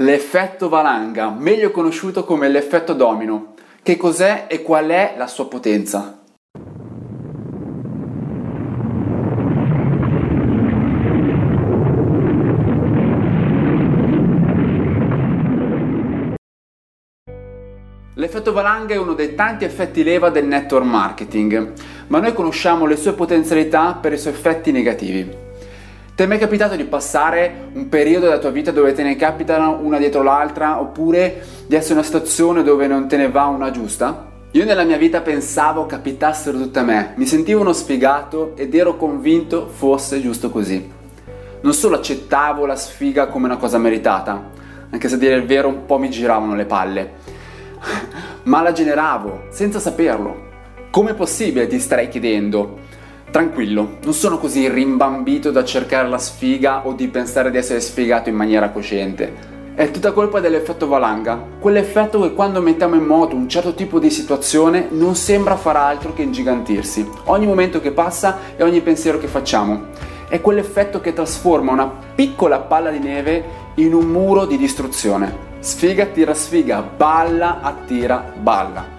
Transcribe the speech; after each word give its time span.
L'effetto 0.00 0.68
valanga, 0.68 1.28
meglio 1.36 1.72
conosciuto 1.72 2.22
come 2.22 2.48
l'effetto 2.48 2.92
domino. 2.92 3.54
Che 3.82 3.96
cos'è 3.96 4.44
e 4.46 4.62
qual 4.62 4.86
è 4.86 5.14
la 5.16 5.26
sua 5.26 5.48
potenza? 5.48 6.22
L'effetto 18.14 18.52
valanga 18.52 18.94
è 18.94 18.98
uno 18.98 19.14
dei 19.14 19.34
tanti 19.34 19.64
effetti 19.64 20.04
leva 20.04 20.30
del 20.30 20.46
network 20.46 20.84
marketing, 20.84 21.72
ma 22.06 22.20
noi 22.20 22.32
conosciamo 22.34 22.86
le 22.86 22.94
sue 22.94 23.14
potenzialità 23.14 23.94
per 23.94 24.12
i 24.12 24.18
suoi 24.18 24.32
effetti 24.32 24.70
negativi. 24.70 25.46
Ti 26.18 26.24
è 26.24 26.26
mai 26.26 26.38
capitato 26.38 26.74
di 26.74 26.82
passare 26.82 27.68
un 27.74 27.88
periodo 27.88 28.26
della 28.26 28.40
tua 28.40 28.50
vita 28.50 28.72
dove 28.72 28.92
te 28.92 29.04
ne 29.04 29.14
capitano 29.14 29.78
una 29.80 29.98
dietro 29.98 30.24
l'altra 30.24 30.80
oppure 30.80 31.44
di 31.64 31.76
essere 31.76 31.92
in 31.92 31.98
una 31.98 32.06
situazione 32.06 32.64
dove 32.64 32.88
non 32.88 33.06
te 33.06 33.16
ne 33.16 33.30
va 33.30 33.44
una 33.44 33.70
giusta? 33.70 34.28
Io 34.50 34.64
nella 34.64 34.82
mia 34.82 34.96
vita 34.96 35.20
pensavo 35.20 35.86
capitassero 35.86 36.58
tutte 36.58 36.80
a 36.80 36.82
me, 36.82 37.12
mi 37.14 37.24
sentivo 37.24 37.60
uno 37.60 37.72
sfigato 37.72 38.56
ed 38.56 38.74
ero 38.74 38.96
convinto 38.96 39.68
fosse 39.68 40.20
giusto 40.20 40.50
così. 40.50 40.90
Non 41.60 41.72
solo 41.72 41.94
accettavo 41.94 42.66
la 42.66 42.74
sfiga 42.74 43.28
come 43.28 43.46
una 43.46 43.56
cosa 43.56 43.78
meritata, 43.78 44.50
anche 44.90 45.08
se 45.08 45.14
a 45.14 45.18
dire 45.18 45.36
il 45.36 45.46
vero 45.46 45.68
un 45.68 45.86
po' 45.86 45.98
mi 45.98 46.10
giravano 46.10 46.56
le 46.56 46.64
palle 46.64 47.12
ma 48.42 48.60
la 48.60 48.72
generavo 48.72 49.44
senza 49.50 49.78
saperlo. 49.78 50.46
Come 50.90 51.12
è 51.12 51.14
possibile 51.14 51.68
ti 51.68 51.78
starei 51.78 52.08
chiedendo? 52.08 52.86
Tranquillo, 53.30 53.98
non 54.04 54.14
sono 54.14 54.38
così 54.38 54.70
rimbambito 54.70 55.50
da 55.50 55.62
cercare 55.62 56.08
la 56.08 56.16
sfiga 56.16 56.86
o 56.86 56.94
di 56.94 57.08
pensare 57.08 57.50
di 57.50 57.58
essere 57.58 57.80
sfigato 57.80 58.30
in 58.30 58.34
maniera 58.34 58.70
cosciente. 58.70 59.56
È 59.74 59.90
tutta 59.90 60.12
colpa 60.12 60.40
dell'effetto 60.40 60.88
valanga, 60.88 61.38
quell'effetto 61.60 62.22
che 62.22 62.32
quando 62.32 62.62
mettiamo 62.62 62.94
in 62.94 63.04
moto 63.04 63.36
un 63.36 63.46
certo 63.46 63.74
tipo 63.74 63.98
di 63.98 64.08
situazione 64.08 64.88
non 64.90 65.14
sembra 65.14 65.56
far 65.56 65.76
altro 65.76 66.14
che 66.14 66.22
ingigantirsi. 66.22 67.06
Ogni 67.24 67.46
momento 67.46 67.80
che 67.80 67.92
passa 67.92 68.38
e 68.56 68.62
ogni 68.62 68.80
pensiero 68.80 69.18
che 69.18 69.28
facciamo. 69.28 69.88
È 70.26 70.40
quell'effetto 70.40 71.00
che 71.02 71.12
trasforma 71.12 71.72
una 71.72 71.92
piccola 72.14 72.60
palla 72.60 72.90
di 72.90 72.98
neve 72.98 73.44
in 73.74 73.92
un 73.92 74.06
muro 74.06 74.46
di 74.46 74.56
distruzione. 74.56 75.46
Sfiga 75.58 76.04
attira 76.04 76.32
sfiga, 76.32 76.80
balla 76.80 77.60
attira 77.60 78.32
balla. 78.40 78.96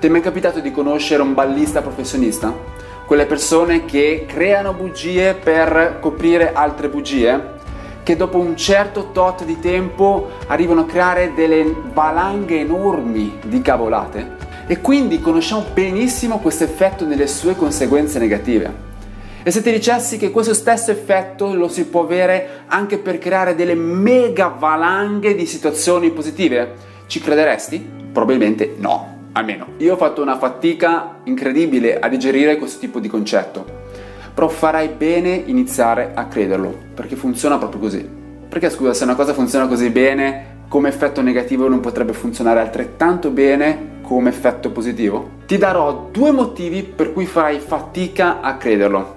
Ti 0.00 0.06
è 0.06 0.10
mai 0.10 0.22
capitato 0.22 0.60
di 0.60 0.72
conoscere 0.72 1.22
un 1.22 1.34
ballista 1.34 1.82
professionista? 1.82 2.76
Quelle 3.08 3.24
persone 3.24 3.86
che 3.86 4.26
creano 4.28 4.74
bugie 4.74 5.32
per 5.32 5.96
coprire 5.98 6.52
altre 6.52 6.90
bugie? 6.90 7.56
Che 8.02 8.16
dopo 8.16 8.36
un 8.36 8.54
certo 8.54 9.12
tot 9.12 9.46
di 9.46 9.58
tempo 9.60 10.28
arrivano 10.46 10.82
a 10.82 10.84
creare 10.84 11.32
delle 11.34 11.74
valanghe 11.94 12.60
enormi 12.60 13.38
di 13.46 13.62
cavolate? 13.62 14.36
E 14.66 14.82
quindi 14.82 15.22
conosciamo 15.22 15.64
benissimo 15.72 16.36
questo 16.40 16.64
effetto 16.64 17.06
nelle 17.06 17.26
sue 17.28 17.56
conseguenze 17.56 18.18
negative. 18.18 18.70
E 19.42 19.50
se 19.52 19.62
ti 19.62 19.70
dicessi 19.70 20.18
che 20.18 20.30
questo 20.30 20.52
stesso 20.52 20.90
effetto 20.90 21.54
lo 21.54 21.68
si 21.68 21.86
può 21.86 22.02
avere 22.02 22.64
anche 22.66 22.98
per 22.98 23.16
creare 23.16 23.54
delle 23.54 23.74
mega 23.74 24.48
valanghe 24.48 25.34
di 25.34 25.46
situazioni 25.46 26.10
positive, 26.10 26.74
ci 27.06 27.20
crederesti? 27.20 27.78
Probabilmente 28.12 28.74
no, 28.76 29.17
almeno. 29.32 29.66
Io 29.78 29.94
ho 29.94 29.96
fatto 29.96 30.22
una 30.22 30.38
fatica 30.38 31.20
incredibile 31.24 31.98
a 31.98 32.08
digerire 32.08 32.56
questo 32.56 32.78
tipo 32.78 33.00
di 33.00 33.08
concetto, 33.08 33.64
però 34.34 34.48
farai 34.48 34.88
bene 34.88 35.30
iniziare 35.30 36.12
a 36.14 36.26
crederlo, 36.26 36.76
perché 36.94 37.16
funziona 37.16 37.58
proprio 37.58 37.80
così. 37.80 38.08
Perché 38.48 38.70
scusa, 38.70 38.94
se 38.94 39.04
una 39.04 39.14
cosa 39.14 39.34
funziona 39.34 39.66
così 39.66 39.90
bene, 39.90 40.56
come 40.68 40.88
effetto 40.88 41.22
negativo 41.22 41.68
non 41.68 41.80
potrebbe 41.80 42.12
funzionare 42.12 42.60
altrettanto 42.60 43.30
bene 43.30 43.96
come 44.02 44.30
effetto 44.30 44.70
positivo? 44.70 45.30
Ti 45.46 45.58
darò 45.58 46.08
due 46.10 46.30
motivi 46.30 46.82
per 46.82 47.12
cui 47.12 47.26
farai 47.26 47.58
fatica 47.58 48.40
a 48.40 48.56
crederlo. 48.56 49.16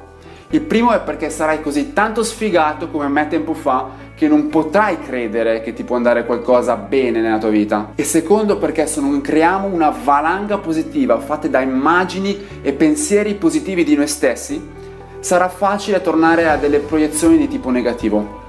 Il 0.50 0.62
primo 0.62 0.91
è 0.91 1.00
perché 1.00 1.30
sarai 1.30 1.62
così 1.62 1.94
tanto 1.94 2.24
sfigato 2.24 2.90
come 2.90 3.07
me 3.07 3.28
tempo 3.30 3.53
fa 3.53 3.90
che 4.22 4.28
non 4.28 4.50
potrai 4.50 5.00
credere 5.00 5.62
che 5.62 5.74
ti 5.74 5.84
può 5.84 5.96
andare 5.96 6.28
qualcosa 6.28 6.76
bene 6.76 7.22
nella 7.22 7.40
tua 7.40 7.50
vita. 7.50 7.94
E 7.96 8.04
secondo 8.04 8.59
perché 8.59 8.86
se 8.86 9.02
non 9.02 9.20
creiamo 9.20 9.66
una 9.66 9.90
valanga 9.90 10.59
positiva 10.59 11.20
fatta 11.20 11.48
da 11.48 11.59
immagini 11.59 12.40
e 12.62 12.72
pensieri 12.74 13.34
positivi 13.34 13.84
di 13.84 13.96
noi 13.96 14.06
stessi, 14.06 14.62
sarà 15.22 15.50
facile 15.50 16.02
tornare 16.02 16.48
a 16.48 16.58
delle 16.58 16.78
proiezioni 16.78 17.36
di 17.36 17.48
tipo 17.48 17.72
negativo. 17.72 18.44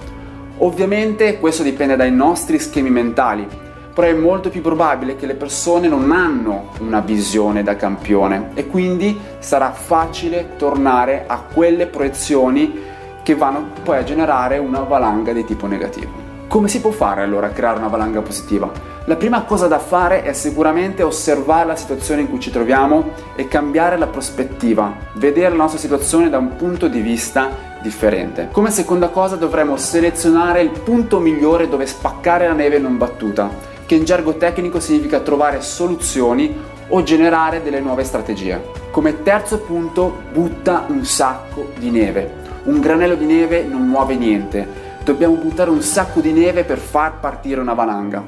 Ovviamente 0.58 1.38
questo 1.38 1.62
dipende 1.62 1.96
dai 1.96 2.12
nostri 2.12 2.58
schemi 2.58 2.90
mentali, 2.90 3.48
però 3.94 4.06
è 4.08 4.12
molto 4.12 4.50
più 4.50 4.60
probabile 4.60 5.16
che 5.16 5.24
le 5.24 5.36
persone 5.36 5.88
non 5.88 6.12
hanno 6.12 6.68
una 6.80 7.00
visione 7.00 7.62
da 7.62 7.76
campione 7.76 8.50
e 8.52 8.66
quindi 8.66 9.18
sarà 9.38 9.72
facile 9.72 10.50
tornare 10.58 11.24
a 11.26 11.40
quelle 11.50 11.86
proiezioni 11.86 12.90
che 13.22 13.34
vanno 13.34 13.70
poi 13.82 13.98
a 13.98 14.04
generare 14.04 14.58
una 14.58 14.80
valanga 14.80 15.32
di 15.32 15.44
tipo 15.44 15.66
negativo. 15.66 16.30
Come 16.48 16.68
si 16.68 16.80
può 16.80 16.90
fare 16.90 17.22
allora 17.22 17.46
a 17.46 17.50
creare 17.50 17.78
una 17.78 17.88
valanga 17.88 18.20
positiva? 18.20 18.70
La 19.06 19.16
prima 19.16 19.42
cosa 19.42 19.66
da 19.66 19.78
fare 19.78 20.22
è 20.22 20.32
sicuramente 20.32 21.02
osservare 21.02 21.66
la 21.66 21.76
situazione 21.76 22.20
in 22.20 22.28
cui 22.28 22.40
ci 22.40 22.50
troviamo 22.50 23.12
e 23.34 23.48
cambiare 23.48 23.96
la 23.96 24.06
prospettiva, 24.06 24.94
vedere 25.14 25.48
la 25.48 25.56
nostra 25.56 25.80
situazione 25.80 26.28
da 26.28 26.38
un 26.38 26.56
punto 26.56 26.88
di 26.88 27.00
vista 27.00 27.70
differente. 27.80 28.48
Come 28.52 28.70
seconda 28.70 29.08
cosa 29.08 29.36
dovremo 29.36 29.76
selezionare 29.76 30.60
il 30.60 30.70
punto 30.70 31.18
migliore 31.18 31.68
dove 31.68 31.86
spaccare 31.86 32.46
la 32.46 32.54
neve 32.54 32.78
non 32.78 32.96
battuta 32.98 33.70
che 33.92 33.98
in 33.98 34.04
gergo 34.04 34.36
tecnico 34.36 34.80
significa 34.80 35.20
trovare 35.20 35.60
soluzioni 35.60 36.56
o 36.88 37.02
generare 37.02 37.62
delle 37.62 37.80
nuove 37.80 38.04
strategie. 38.04 38.62
Come 38.90 39.22
terzo 39.22 39.58
punto, 39.58 40.22
butta 40.32 40.86
un 40.88 41.04
sacco 41.04 41.72
di 41.76 41.90
neve. 41.90 42.41
Un 42.64 42.78
granello 42.80 43.16
di 43.16 43.26
neve 43.26 43.64
non 43.64 43.88
muove 43.88 44.14
niente. 44.14 44.66
Dobbiamo 45.02 45.34
buttare 45.34 45.70
un 45.70 45.82
sacco 45.82 46.20
di 46.20 46.32
neve 46.32 46.62
per 46.62 46.78
far 46.78 47.18
partire 47.18 47.60
una 47.60 47.74
valanga. 47.74 48.22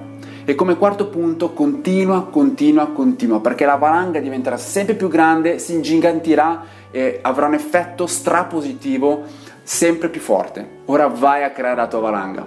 E 0.45 0.57
come 0.57 0.77
quarto 0.77 1.07
punto, 1.07 1.53
continua, 1.53 2.27
continua, 2.27 2.89
continua, 2.89 3.41
perché 3.41 3.65
la 3.65 3.77
valanga 3.77 4.19
diventerà 4.19 4.57
sempre 4.57 4.95
più 4.95 5.09
grande, 5.09 5.61
si 5.61 5.75
ingigantirà 5.75 6.65
e 6.91 7.21
avrà 7.23 7.47
un 7.47 7.55
effetto 7.55 8.07
strapositivo 8.07 9.23
sempre 9.63 10.09
più 10.09 10.21
forte. 10.21 10.81
Ora 10.87 11.07
vai 11.07 11.45
a 11.45 11.53
creare 11.53 11.77
la 11.77 11.87
tua 11.87 12.01
valanga. 12.01 12.45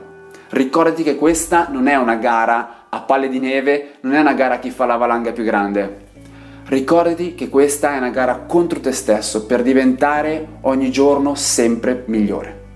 Ricordati 0.49 1.03
che 1.03 1.15
questa 1.15 1.67
non 1.71 1.87
è 1.87 1.95
una 1.95 2.15
gara 2.15 2.85
a 2.89 3.01
palle 3.01 3.27
di 3.29 3.39
neve 3.39 3.95
non 4.01 4.13
è 4.13 4.19
una 4.19 4.33
gara 4.33 4.55
a 4.55 4.59
chi 4.59 4.71
fa 4.71 4.85
la 4.85 4.95
valanga 4.95 5.31
più 5.31 5.43
grande. 5.43 6.06
Ricordati 6.69 7.33
che 7.33 7.47
questa 7.47 7.93
è 7.93 7.97
una 7.97 8.09
gara 8.09 8.39
contro 8.39 8.81
te 8.81 8.91
stesso 8.91 9.45
per 9.45 9.63
diventare 9.63 10.59
ogni 10.63 10.91
giorno 10.91 11.33
sempre 11.33 12.03
migliore. 12.07 12.66